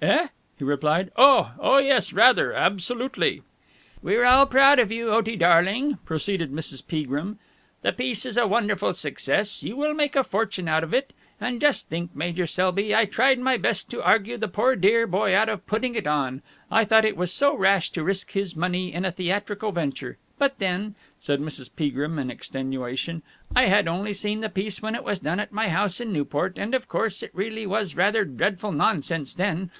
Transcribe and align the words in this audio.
"Eh?" 0.00 0.28
he 0.58 0.64
replied. 0.64 1.12
"Oh, 1.16 1.78
yes, 1.78 2.12
rather, 2.12 2.52
absolutely!" 2.52 3.42
"We're 4.02 4.24
all 4.24 4.46
proud 4.46 4.80
of 4.80 4.90
you, 4.90 5.10
Otie 5.10 5.36
darling," 5.36 5.98
proceeded 6.04 6.52
Mrs. 6.52 6.84
Peagrim. 6.86 7.38
"The 7.82 7.92
piece 7.92 8.26
is 8.26 8.36
a 8.36 8.46
wonderful 8.48 8.94
success. 8.94 9.62
You 9.62 9.76
will 9.76 9.94
make 9.94 10.16
a 10.16 10.24
fortune 10.24 10.66
out 10.66 10.82
of 10.82 10.92
it. 10.92 11.12
And 11.40 11.60
just 11.60 11.88
think, 11.88 12.16
Major 12.16 12.48
Selby, 12.48 12.94
I 12.94 13.04
tried 13.04 13.38
my 13.38 13.56
best 13.56 13.90
to 13.90 14.02
argue 14.02 14.36
the 14.36 14.48
poor, 14.48 14.74
dear 14.74 15.06
boy 15.06 15.36
out 15.36 15.48
of 15.48 15.66
putting 15.68 15.94
it 15.94 16.06
on! 16.06 16.42
I 16.70 16.84
thought 16.84 17.04
it 17.04 17.16
was 17.16 17.32
so 17.32 17.56
rash 17.56 17.90
to 17.90 18.02
risk 18.04 18.32
his 18.32 18.56
money 18.56 18.92
in 18.92 19.04
a 19.04 19.12
theatrical 19.12 19.70
venture. 19.70 20.18
But 20.36 20.58
then," 20.58 20.96
said 21.20 21.40
Mrs. 21.40 21.70
Peagrim 21.74 22.18
in 22.18 22.28
extenuation, 22.30 23.22
"I 23.54 23.66
had 23.66 23.86
only 23.86 24.14
seen 24.14 24.40
the 24.40 24.48
piece 24.50 24.82
when 24.82 24.94
it 24.96 25.04
was 25.04 25.20
done 25.20 25.38
at 25.38 25.52
my 25.52 25.68
house 25.68 26.00
at 26.00 26.08
Newport, 26.08 26.56
and 26.58 26.74
of 26.74 26.88
course 26.88 27.22
it 27.22 27.30
really 27.32 27.66
was 27.66 27.96
rather 27.96 28.24
dreadful 28.24 28.72
nonsense 28.72 29.36
then! 29.36 29.70